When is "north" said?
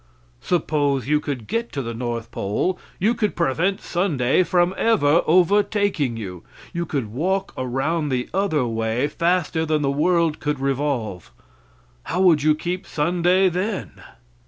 1.93-2.31